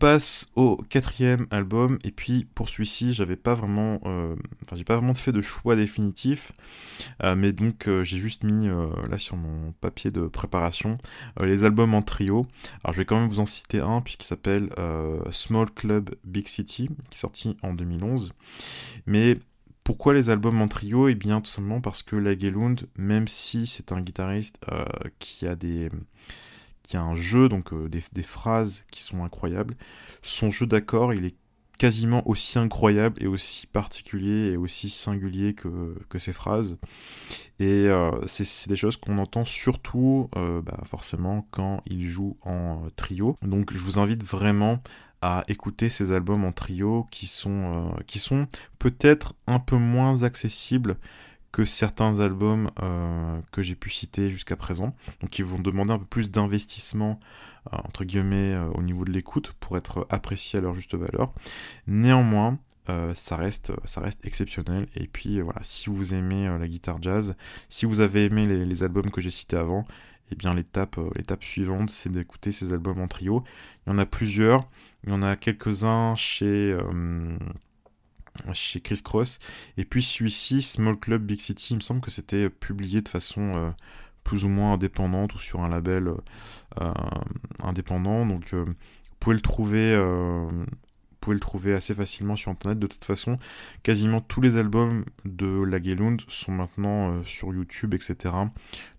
Passe 0.00 0.48
au 0.56 0.78
quatrième 0.88 1.46
album, 1.50 1.98
et 2.04 2.10
puis 2.10 2.46
pour 2.54 2.70
celui-ci, 2.70 3.12
j'avais 3.12 3.36
pas 3.36 3.52
vraiment, 3.52 4.00
euh, 4.06 4.34
enfin 4.64 4.74
j'ai 4.74 4.82
pas 4.82 4.96
vraiment 4.96 5.12
fait 5.12 5.30
de 5.30 5.42
choix 5.42 5.76
définitif, 5.76 6.52
euh, 7.22 7.36
mais 7.36 7.52
donc 7.52 7.86
euh, 7.86 8.02
j'ai 8.02 8.16
juste 8.16 8.42
mis 8.42 8.66
là 8.66 9.18
sur 9.18 9.36
mon 9.36 9.72
papier 9.72 10.10
de 10.10 10.26
préparation 10.26 10.96
les 11.42 11.64
albums 11.64 11.94
en 11.94 12.00
trio. 12.00 12.46
Alors 12.82 12.94
je 12.94 12.98
vais 12.98 13.04
quand 13.04 13.20
même 13.20 13.28
vous 13.28 13.40
en 13.40 13.46
citer 13.46 13.80
un 13.80 14.00
puisqu'il 14.00 14.24
s'appelle 14.24 14.70
Small 15.30 15.70
Club 15.70 16.14
Big 16.24 16.48
City, 16.48 16.88
qui 17.10 17.16
est 17.16 17.20
sorti 17.20 17.56
en 17.62 17.74
2011. 17.74 18.32
Mais 19.06 19.38
pourquoi 19.84 20.14
les 20.14 20.30
albums 20.30 20.62
en 20.62 20.68
trio? 20.68 21.08
Eh 21.08 21.14
bien 21.14 21.42
tout 21.42 21.50
simplement 21.50 21.82
parce 21.82 22.02
que 22.02 22.16
Lagelund, 22.16 22.88
même 22.96 23.28
si 23.28 23.66
c'est 23.66 23.92
un 23.92 24.00
guitariste 24.00 24.58
qui 25.18 25.46
a 25.46 25.54
des 25.54 25.90
qui 26.82 26.96
a 26.96 27.02
un 27.02 27.14
jeu, 27.14 27.48
donc 27.48 27.72
euh, 27.72 27.88
des, 27.88 28.22
phrases 28.22 28.84
qui 28.90 29.02
sont 29.02 29.24
incroyables. 29.24 29.76
Son 30.22 30.50
jeu 30.50 30.66
d'accords, 30.66 31.14
il 31.14 31.24
est 31.24 31.34
quasiment 31.78 32.26
aussi 32.28 32.58
incroyable 32.58 33.22
et 33.22 33.26
aussi 33.26 33.66
particulier 33.66 34.52
et 34.52 34.56
aussi 34.56 34.90
singulier 34.90 35.54
que, 35.54 36.18
ses 36.18 36.32
phrases. 36.32 36.76
Et 37.58 37.86
euh, 37.86 38.10
c'est 38.26 38.68
des 38.68 38.76
choses 38.76 38.98
qu'on 38.98 39.18
entend 39.18 39.44
surtout, 39.44 40.28
euh, 40.36 40.60
bah, 40.60 40.80
forcément, 40.84 41.46
quand 41.50 41.82
il 41.86 42.06
joue 42.06 42.36
en 42.42 42.82
trio. 42.96 43.36
Donc 43.42 43.72
je 43.72 43.78
vous 43.78 43.98
invite 43.98 44.24
vraiment 44.24 44.82
à 45.22 45.44
écouter 45.48 45.88
ces 45.90 46.12
albums 46.12 46.44
en 46.44 46.52
trio 46.52 47.06
qui 47.10 47.26
sont 47.26 48.46
peut-être 48.78 49.34
un 49.46 49.58
peu 49.58 49.76
moins 49.76 50.22
accessibles 50.22 50.96
que 51.52 51.64
certains 51.64 52.20
albums 52.20 52.70
que 53.50 53.62
j'ai 53.62 53.74
pu 53.74 53.90
citer 53.90 54.30
jusqu'à 54.30 54.56
présent, 54.56 54.94
donc 55.20 55.38
ils 55.38 55.44
vont 55.44 55.58
demander 55.58 55.92
un 55.92 55.98
peu 55.98 56.04
plus 56.04 56.30
d'investissement 56.30 57.18
entre 57.70 58.04
guillemets 58.04 58.56
au 58.74 58.82
niveau 58.82 59.04
de 59.04 59.10
l'écoute 59.10 59.52
pour 59.60 59.76
être 59.76 60.06
appréciés 60.10 60.58
à 60.58 60.62
leur 60.62 60.74
juste 60.74 60.94
valeur. 60.94 61.32
Néanmoins, 61.86 62.58
euh, 62.90 63.14
ça, 63.14 63.36
reste, 63.36 63.72
ça 63.84 64.00
reste 64.00 64.24
exceptionnel. 64.24 64.86
Et 64.96 65.06
puis 65.06 65.38
euh, 65.38 65.42
voilà, 65.42 65.60
si 65.62 65.90
vous 65.90 66.14
aimez 66.14 66.48
euh, 66.48 66.58
la 66.58 66.66
guitare 66.66 67.00
jazz, 67.00 67.36
si 67.68 67.86
vous 67.86 68.00
avez 68.00 68.24
aimé 68.24 68.46
les, 68.46 68.82
albums 68.82 69.10
que 69.10 69.20
j'ai 69.20 69.30
cités 69.30 69.56
avant, 69.56 69.86
eh 70.32 70.34
bien 70.34 70.54
l'étape, 70.54 70.98
l'étape 71.14 71.44
suivante, 71.44 71.90
c'est 71.90 72.10
d'écouter 72.10 72.52
ces 72.52 72.72
albums 72.72 73.00
en 73.00 73.08
trio. 73.08 73.44
Il 73.86 73.90
y 73.90 73.92
en 73.92 73.98
a 73.98 74.06
plusieurs, 74.06 74.68
il 75.04 75.10
y 75.10 75.12
en 75.12 75.22
a 75.22 75.36
quelques-uns 75.36 76.16
chez, 76.16 76.76
chez 78.52 78.80
Chris 78.80 79.00
Cross. 79.02 79.38
Et 79.76 79.84
puis 79.84 80.02
celui-ci, 80.02 80.62
Small 80.62 80.98
Club 80.98 81.22
Big 81.22 81.40
City, 81.40 81.74
il 81.74 81.76
me 81.76 81.80
semble 81.80 82.00
que 82.00 82.10
c'était 82.10 82.50
publié 82.50 83.00
de 83.00 83.08
façon 83.08 83.74
plus 84.24 84.44
ou 84.44 84.48
moins 84.48 84.74
indépendante 84.74 85.34
ou 85.34 85.38
sur 85.38 85.60
un 85.60 85.68
label 85.68 86.12
indépendant. 87.62 88.26
Donc 88.26 88.52
vous 88.54 88.74
pouvez 89.18 89.34
le 89.34 89.42
trouver 89.42 89.96
pouvez 91.20 91.34
le 91.34 91.40
trouver 91.40 91.74
assez 91.74 91.94
facilement 91.94 92.36
sur 92.36 92.50
internet. 92.50 92.78
De 92.78 92.86
toute 92.86 93.04
façon, 93.04 93.38
quasiment 93.82 94.20
tous 94.20 94.40
les 94.40 94.56
albums 94.56 95.04
de 95.24 95.62
Lagelund 95.62 96.20
sont 96.28 96.52
maintenant 96.52 97.12
euh, 97.12 97.22
sur 97.24 97.52
YouTube, 97.52 97.94
etc. 97.94 98.34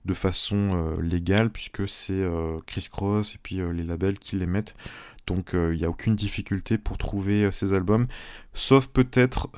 de 0.05 0.13
façon 0.13 0.55
euh, 0.73 1.01
légale, 1.01 1.49
puisque 1.49 1.87
c'est 1.87 2.13
euh, 2.13 2.59
Chris 2.65 2.87
Cross 2.91 3.35
et 3.35 3.39
puis 3.41 3.57
les 3.73 3.83
labels 3.83 4.19
qui 4.19 4.37
les 4.37 4.45
mettent. 4.45 4.75
Donc 5.27 5.51
il 5.53 5.77
n'y 5.77 5.85
a 5.85 5.89
aucune 5.89 6.15
difficulté 6.15 6.77
pour 6.77 6.97
trouver 6.97 7.51
ces 7.51 7.73
albums, 7.73 8.07
sauf 8.53 8.87
peut-être 8.87 9.49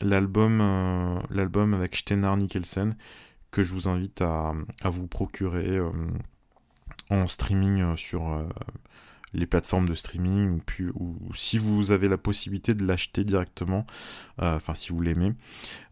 l'album 0.00 1.20
l'album 1.30 1.74
avec 1.74 1.96
Steinar 1.96 2.36
Nicholson 2.36 2.94
que 3.50 3.62
je 3.62 3.72
vous 3.72 3.88
invite 3.88 4.20
à, 4.20 4.52
vous 4.84 5.06
procurer 5.06 5.80
en 7.10 7.26
streaming 7.26 7.96
sur 7.96 8.44
les 9.34 9.46
plateformes 9.46 9.88
de 9.88 9.94
streaming, 9.94 10.60
ou, 10.94 11.16
si 11.34 11.58
vous 11.58 11.92
avez 11.92 12.08
la 12.08 12.16
possibilité 12.16 12.74
de 12.74 12.86
l'acheter 12.86 13.24
directement, 13.24 13.84
euh, 14.40 14.56
enfin 14.56 14.74
si 14.74 14.90
vous 14.90 15.00
l'aimez, 15.00 15.32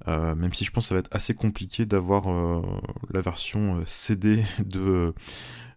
euh, 0.08 0.34
même 0.34 0.54
si 0.54 0.64
je 0.64 0.70
pense 0.70 0.84
que 0.84 0.88
ça 0.88 0.94
va 0.94 1.00
être 1.00 1.14
assez 1.14 1.34
compliqué 1.34 1.84
d'avoir 1.84 2.30
euh, 2.30 2.62
la 3.10 3.20
version 3.20 3.82
CD 3.84 4.44
de, 4.64 5.12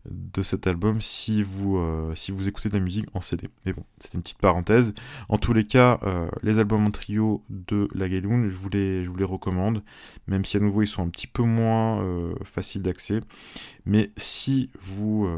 de 0.09 0.43
cet 0.43 0.67
album 0.67 1.01
si 1.01 1.43
vous, 1.43 1.77
euh, 1.77 2.13
si 2.15 2.31
vous 2.31 2.47
écoutez 2.47 2.69
de 2.69 2.75
la 2.75 2.79
musique 2.79 3.07
en 3.13 3.19
CD. 3.19 3.49
Mais 3.65 3.73
bon, 3.73 3.83
c'était 3.99 4.15
une 4.15 4.21
petite 4.21 4.37
parenthèse. 4.37 4.93
En 5.29 5.37
tous 5.37 5.53
les 5.53 5.63
cas, 5.63 5.99
euh, 6.03 6.27
les 6.43 6.59
albums 6.59 6.85
en 6.85 6.91
trio 6.91 7.43
de 7.49 7.87
La 7.93 8.07
Galoon, 8.07 8.47
je 8.47 8.57
vous, 8.57 8.69
les, 8.69 9.03
je 9.03 9.09
vous 9.09 9.17
les 9.17 9.25
recommande, 9.25 9.83
même 10.27 10.45
si 10.45 10.57
à 10.57 10.59
nouveau 10.59 10.81
ils 10.81 10.87
sont 10.87 11.03
un 11.03 11.09
petit 11.09 11.27
peu 11.27 11.43
moins 11.43 12.01
euh, 12.01 12.33
faciles 12.43 12.81
d'accès. 12.81 13.21
Mais 13.85 14.11
si 14.17 14.71
vous 14.81 15.29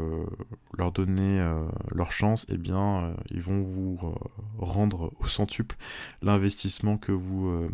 leur 0.76 0.90
donnez 0.90 1.46
leur 1.94 2.12
chance, 2.12 2.46
eh 2.48 2.56
bien, 2.56 3.14
ils 3.30 3.42
vont 3.42 3.60
vous 3.60 3.98
rendre 4.56 5.12
au 5.20 5.26
centuple 5.26 5.76
l'investissement 6.22 6.96
que 6.96 7.12
vous 7.12 7.68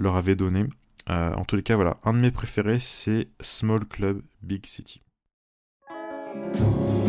leur 0.00 0.16
avez 0.16 0.34
donné. 0.34 0.66
en 1.08 1.44
tous 1.44 1.54
les 1.54 1.62
cas, 1.62 1.76
voilà, 1.76 1.98
un 2.02 2.12
de 2.12 2.18
mes 2.18 2.32
préférés, 2.32 2.80
c'est 2.80 3.28
Small 3.40 3.84
Club 3.86 4.20
Big 4.42 4.66
City. 4.66 5.00
thank 6.32 6.60
you 6.60 6.99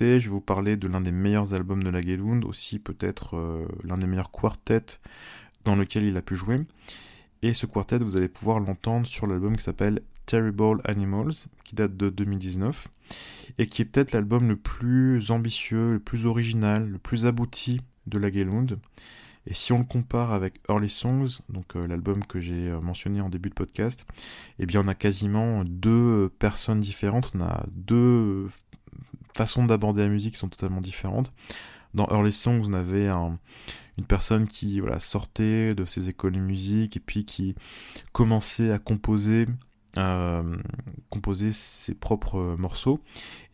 je 0.00 0.24
vais 0.24 0.28
vous 0.28 0.40
parler 0.40 0.76
de 0.76 0.88
l'un 0.88 1.00
des 1.00 1.12
meilleurs 1.12 1.54
albums 1.54 1.82
de 1.82 1.90
la 1.90 2.00
Lagerlund, 2.00 2.44
aussi 2.44 2.78
peut-être 2.78 3.36
euh, 3.36 3.66
l'un 3.84 3.98
des 3.98 4.06
meilleurs 4.06 4.30
quartets 4.30 5.00
dans 5.64 5.76
lequel 5.76 6.04
il 6.04 6.16
a 6.16 6.22
pu 6.22 6.34
jouer. 6.34 6.60
Et 7.42 7.54
ce 7.54 7.66
quartet, 7.66 7.98
vous 7.98 8.16
allez 8.16 8.28
pouvoir 8.28 8.60
l'entendre 8.60 9.06
sur 9.06 9.26
l'album 9.26 9.56
qui 9.56 9.64
s'appelle 9.64 10.00
Terrible 10.26 10.80
Animals, 10.84 11.34
qui 11.64 11.74
date 11.74 11.96
de 11.96 12.08
2019, 12.08 12.88
et 13.58 13.66
qui 13.66 13.82
est 13.82 13.84
peut-être 13.84 14.12
l'album 14.12 14.48
le 14.48 14.56
plus 14.56 15.30
ambitieux, 15.30 15.88
le 15.88 16.00
plus 16.00 16.26
original, 16.26 16.88
le 16.88 16.98
plus 16.98 17.26
abouti 17.26 17.80
de 18.06 18.18
la 18.18 18.28
Lagerlund. 18.28 18.78
Et 19.46 19.54
si 19.54 19.72
on 19.72 19.78
le 19.78 19.84
compare 19.84 20.32
avec 20.32 20.60
Early 20.68 20.88
Songs, 20.88 21.40
donc 21.48 21.74
euh, 21.74 21.88
l'album 21.88 22.24
que 22.24 22.38
j'ai 22.38 22.68
euh, 22.68 22.80
mentionné 22.80 23.20
en 23.20 23.28
début 23.28 23.48
de 23.48 23.54
podcast, 23.54 24.06
eh 24.60 24.66
bien 24.66 24.82
on 24.84 24.88
a 24.88 24.94
quasiment 24.94 25.64
deux 25.64 26.30
personnes 26.38 26.78
différentes, 26.78 27.32
on 27.34 27.40
a 27.40 27.66
deux 27.72 28.46
façons 29.34 29.64
d'aborder 29.64 30.02
la 30.02 30.08
musique 30.08 30.36
sont 30.36 30.48
totalement 30.48 30.80
différentes. 30.80 31.32
Dans 31.94 32.06
Early 32.06 32.32
Songs, 32.32 32.62
on 32.68 32.72
avait 32.72 33.08
une 33.08 34.06
personne 34.06 34.48
qui 34.48 34.80
voilà, 34.80 34.98
sortait 34.98 35.74
de 35.74 35.84
ses 35.84 36.08
écoles 36.08 36.32
de 36.32 36.40
musique 36.40 36.96
et 36.96 37.00
puis 37.00 37.24
qui 37.24 37.54
commençait 38.12 38.72
à 38.72 38.78
composer, 38.78 39.46
euh, 39.98 40.56
composer 41.10 41.52
ses 41.52 41.94
propres 41.94 42.56
morceaux. 42.58 43.00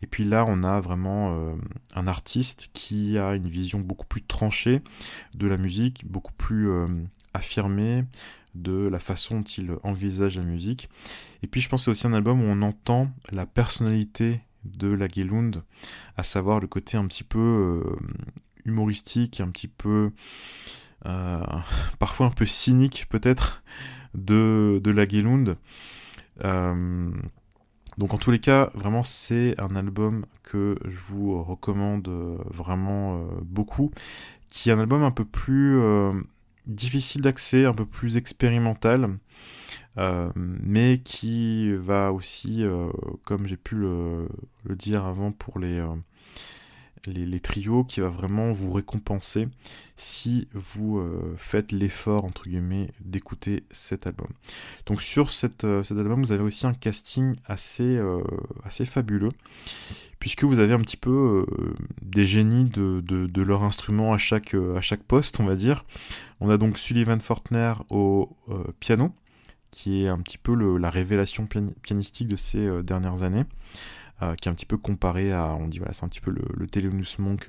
Et 0.01 0.07
puis 0.07 0.23
là, 0.23 0.45
on 0.47 0.63
a 0.63 0.79
vraiment 0.79 1.33
euh, 1.33 1.55
un 1.95 2.07
artiste 2.07 2.69
qui 2.73 3.17
a 3.17 3.35
une 3.35 3.49
vision 3.49 3.79
beaucoup 3.79 4.07
plus 4.07 4.21
tranchée 4.21 4.81
de 5.33 5.47
la 5.47 5.57
musique, 5.57 6.09
beaucoup 6.09 6.33
plus 6.33 6.69
euh, 6.69 6.87
affirmée 7.33 8.05
de 8.55 8.87
la 8.87 8.99
façon 8.99 9.39
dont 9.39 9.43
il 9.43 9.75
envisage 9.83 10.37
la 10.37 10.43
musique. 10.43 10.89
Et 11.43 11.47
puis 11.47 11.61
je 11.61 11.69
pense 11.69 11.81
que 11.81 11.85
c'est 11.85 11.91
aussi 11.91 12.07
un 12.07 12.13
album 12.13 12.41
où 12.41 12.45
on 12.45 12.61
entend 12.61 13.11
la 13.31 13.45
personnalité 13.45 14.41
de 14.77 14.93
la 14.93 15.07
Gelund, 15.07 15.63
à 16.17 16.23
savoir 16.23 16.59
le 16.59 16.67
côté 16.67 16.97
un 16.97 17.05
petit 17.07 17.23
peu 17.23 17.39
euh, 17.39 17.95
humoristique, 18.65 19.41
un 19.41 19.49
petit 19.49 19.67
peu 19.67 20.11
euh, 21.05 21.43
parfois 21.99 22.27
un 22.27 22.31
peu 22.31 22.45
cynique 22.45 23.07
peut-être 23.09 23.63
de, 24.13 24.81
la 24.85 25.07
Gelund. 25.07 25.57
Euh, 26.43 27.11
donc 27.97 28.13
en 28.13 28.17
tous 28.17 28.31
les 28.31 28.39
cas, 28.39 28.71
vraiment 28.75 29.03
c'est 29.03 29.55
un 29.59 29.75
album 29.75 30.25
que 30.43 30.77
je 30.85 30.99
vous 30.99 31.43
recommande 31.43 32.07
vraiment 32.45 33.27
beaucoup, 33.41 33.91
qui 34.47 34.69
est 34.69 34.73
un 34.73 34.79
album 34.79 35.03
un 35.03 35.11
peu 35.11 35.25
plus 35.25 35.77
difficile 36.69 37.21
d'accès, 37.21 37.65
un 37.65 37.73
peu 37.73 37.85
plus 37.85 38.17
expérimental. 38.17 39.17
Euh, 39.97 40.29
mais 40.35 40.99
qui 40.99 41.73
va 41.73 42.13
aussi, 42.13 42.63
euh, 42.63 42.89
comme 43.25 43.47
j'ai 43.47 43.57
pu 43.57 43.75
le, 43.75 44.29
dire 44.69 45.05
avant 45.05 45.31
pour 45.31 45.55
euh, 45.57 45.95
les, 47.05 47.39
trios, 47.41 47.83
qui 47.83 47.99
va 47.99 48.07
vraiment 48.09 48.53
vous 48.53 48.71
récompenser 48.71 49.49
si 49.97 50.47
vous 50.53 51.03
faites 51.35 51.73
l'effort, 51.73 52.23
entre 52.23 52.43
guillemets, 52.43 52.91
d'écouter 53.01 53.63
cet 53.71 54.07
album. 54.07 54.29
Donc 54.85 55.01
sur 55.01 55.33
cet 55.33 55.65
album, 55.65 56.23
vous 56.23 56.31
avez 56.31 56.43
aussi 56.43 56.65
un 56.65 56.73
casting 56.73 57.35
assez 57.45 57.99
fabuleux, 58.85 59.31
puisque 60.19 60.43
vous 60.43 60.59
avez 60.59 60.73
un 60.73 60.79
petit 60.79 60.97
peu 60.97 61.45
des 62.01 62.25
génies 62.25 62.65
de, 62.65 63.41
leur 63.41 63.63
instrument 63.63 64.13
à 64.13 64.17
chaque, 64.17 64.53
à 64.53 64.81
chaque 64.81 65.03
poste, 65.03 65.39
on 65.39 65.45
va 65.45 65.55
dire. 65.55 65.85
On 66.39 66.49
a 66.49 66.57
donc 66.57 66.77
Sullivan 66.77 67.19
Fortner 67.19 67.73
au 67.89 68.35
piano, 68.79 69.13
qui 69.71 70.03
est 70.03 70.07
un 70.09 70.19
petit 70.19 70.37
peu 70.37 70.55
la 70.77 70.89
révélation 70.89 71.47
pianistique 71.81 72.27
de 72.27 72.35
ces 72.35 72.83
dernières 72.83 73.23
années. 73.23 73.45
qui 74.19 74.49
est 74.49 74.51
un 74.51 74.55
petit 74.55 74.65
peu 74.65 74.77
comparé 74.77 75.31
à, 75.31 75.55
on 75.55 75.67
dit 75.67 75.79
voilà, 75.79 75.93
c'est 75.93 76.03
un 76.03 76.09
petit 76.09 76.21
peu 76.21 76.31
le, 76.31 76.43
le 76.53 76.91
Monk 77.19 77.47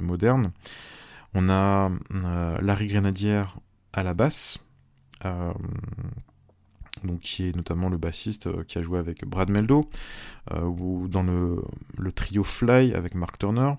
moderne. 0.00 0.52
On 1.34 1.48
a 1.50 1.90
Larry 2.60 2.86
Grenadier 2.86 3.42
à 3.92 4.02
la 4.02 4.14
basse, 4.14 4.58
euh, 5.24 5.52
donc 7.04 7.20
qui 7.20 7.48
est 7.48 7.56
notamment 7.56 7.88
le 7.88 7.96
bassiste 7.96 8.46
euh, 8.46 8.64
qui 8.64 8.78
a 8.78 8.82
joué 8.82 8.98
avec 8.98 9.24
Brad 9.24 9.50
Meldo, 9.50 9.88
euh, 10.52 10.62
ou 10.62 11.08
dans 11.08 11.22
le, 11.22 11.62
trio 12.12 12.44
Fly 12.44 12.94
avec 12.94 13.14
Mark 13.14 13.38
Turner. 13.38 13.74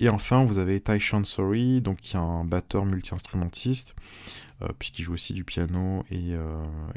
Et 0.00 0.08
enfin, 0.08 0.44
vous 0.44 0.58
avez 0.58 0.80
Ty 0.80 1.00
Chancery, 1.00 1.80
donc 1.80 1.98
qui 1.98 2.16
est 2.16 2.20
un 2.20 2.44
batteur 2.44 2.84
multi-instrumentiste, 2.84 3.94
puisqu'il 4.78 5.02
joue 5.02 5.14
aussi 5.14 5.32
du 5.32 5.44
piano 5.44 6.04
et, 6.10 6.34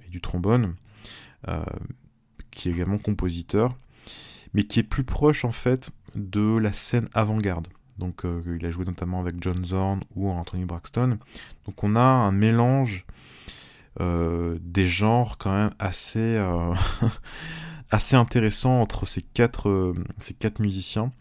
du 0.10 0.22
trombone, 0.22 0.76
qui 2.52 2.70
est 2.70 2.72
également 2.72 2.98
compositeur, 2.98 3.76
mais 4.54 4.64
qui 4.64 4.80
est 4.80 4.84
plus 4.84 5.04
proche 5.04 5.46
en 5.46 5.52
fait 5.52 5.92
de 6.16 6.58
la 6.58 6.74
scène 6.74 7.08
avant-garde. 7.14 7.68
Donc 7.98 8.24
il 8.24 8.66
a 8.66 8.72
joué 8.72 8.86
notamment 8.86 9.20
avec 9.20 9.36
John 9.42 9.64
Zorn 9.66 10.02
ou 10.16 10.30
Anthony 10.30 10.66
Braxton. 10.66 11.18
Donc 11.66 11.84
on 11.84 11.96
a 11.96 12.02
un 12.02 12.32
mélange 12.32 13.06
euh, 14.02 14.58
des 14.62 14.88
genres 14.88 15.38
quand 15.38 15.52
même 15.52 15.74
assez, 15.80 16.20
euh, 16.20 16.74
assez 17.92 18.16
intéressants 18.16 18.82
entre 18.82 19.06
ces 19.06 19.22
quatre, 19.22 19.70
euh, 19.70 19.94
ces 20.20 20.34
quatre 20.34 20.60
musiciens. 20.60 21.12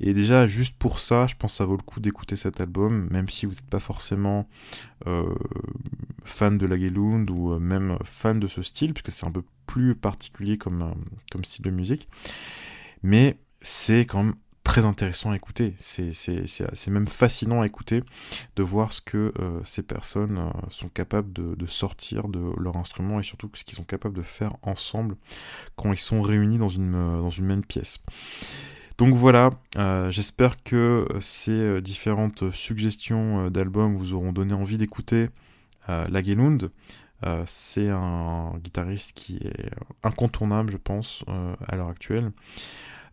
Et 0.00 0.12
déjà, 0.12 0.46
juste 0.46 0.76
pour 0.76 0.98
ça, 0.98 1.26
je 1.26 1.34
pense 1.36 1.52
que 1.52 1.56
ça 1.56 1.64
vaut 1.64 1.76
le 1.76 1.82
coup 1.82 2.00
d'écouter 2.00 2.36
cet 2.36 2.60
album, 2.60 3.08
même 3.10 3.28
si 3.28 3.46
vous 3.46 3.52
n'êtes 3.52 3.70
pas 3.70 3.80
forcément 3.80 4.46
fan 6.22 6.58
de 6.58 6.66
la 6.66 6.76
Gelund 6.78 7.30
ou 7.30 7.58
même 7.58 7.96
fan 8.04 8.38
de 8.38 8.46
ce 8.46 8.60
style, 8.60 8.92
puisque 8.92 9.10
c'est 9.10 9.26
un 9.26 9.30
peu 9.30 9.42
plus 9.66 9.94
particulier 9.94 10.58
comme, 10.58 10.94
comme 11.32 11.44
style 11.44 11.64
de 11.64 11.70
musique. 11.70 12.08
Mais 13.02 13.38
c'est 13.62 14.00
quand 14.00 14.22
même 14.22 14.34
très 14.66 14.84
intéressant 14.84 15.30
à 15.30 15.36
écouter. 15.36 15.74
C'est 15.78 16.88
même 16.88 17.06
fascinant 17.06 17.62
à 17.62 17.66
écouter 17.66 18.02
de 18.56 18.62
voir 18.64 18.92
ce 18.92 19.00
que 19.00 19.32
euh, 19.38 19.60
ces 19.64 19.84
personnes 19.84 20.38
euh, 20.38 20.50
sont 20.70 20.88
capables 20.88 21.32
de, 21.32 21.66
sortir 21.66 22.28
de 22.28 22.40
leur 22.60 22.76
instrument 22.76 23.20
et 23.20 23.22
surtout 23.22 23.48
ce 23.54 23.62
qu'ils 23.62 23.76
sont 23.76 23.84
capables 23.84 24.16
de 24.16 24.22
faire 24.22 24.56
ensemble 24.62 25.16
quand 25.76 25.92
ils 25.92 25.98
sont 25.98 26.20
réunis 26.20 26.58
dans 26.58 26.68
une, 26.68 26.96
euh, 26.96 27.42
même 27.42 27.64
pièce. 27.64 28.04
Donc 28.98 29.14
voilà, 29.14 29.50
j'espère 30.10 30.62
que 30.62 31.06
ces 31.20 31.82
différentes 31.82 32.50
suggestions 32.50 33.50
d'albums 33.50 33.94
vous 33.94 34.14
auront 34.14 34.32
donné 34.32 34.54
envie 34.54 34.78
d'écouter 34.78 35.28
La 35.86 36.22
Gelund. 36.22 36.70
c'est 37.44 37.90
un 37.90 38.54
guitariste 38.64 39.12
qui 39.12 39.36
est 39.36 39.70
incontournable, 40.02 40.72
je 40.72 40.78
pense, 40.78 41.26
à 41.68 41.76
l'heure 41.76 41.90
actuelle. 41.90 42.32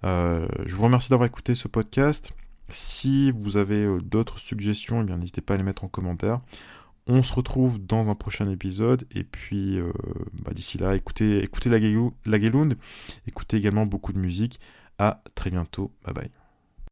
Euh, 0.05 0.47
je 0.65 0.75
vous 0.75 0.83
remercie 0.83 1.09
d'avoir 1.09 1.27
écouté 1.27 1.55
ce 1.55 1.67
podcast. 1.67 2.33
Si 2.69 3.31
vous 3.31 3.57
avez 3.57 3.83
euh, 3.85 4.01
d'autres 4.01 4.39
suggestions, 4.39 5.05
eh 5.07 5.15
n'hésitez 5.17 5.41
pas 5.41 5.53
à 5.53 5.57
les 5.57 5.63
mettre 5.63 5.83
en 5.83 5.87
commentaire. 5.87 6.41
On 7.05 7.21
se 7.21 7.33
retrouve 7.33 7.79
dans 7.85 8.09
un 8.09 8.15
prochain 8.15 8.49
épisode. 8.49 9.05
Et 9.13 9.23
puis, 9.23 9.77
euh, 9.77 9.91
bah, 10.43 10.51
d'ici 10.53 10.77
là, 10.77 10.95
écoutez, 10.95 11.43
la, 11.65 11.79
la 12.25 12.37
écoutez 13.27 13.57
également 13.57 13.85
beaucoup 13.85 14.13
de 14.13 14.19
musique. 14.19 14.59
À 14.99 15.21
très 15.35 15.49
bientôt. 15.49 15.91
Bye 16.05 16.13
bye. 16.13 16.42